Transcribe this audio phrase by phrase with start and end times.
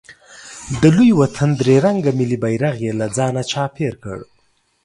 [0.81, 4.19] د لوی وطن درې رنګه ملي بیرغ یې له ځانه راچاپېر کړ.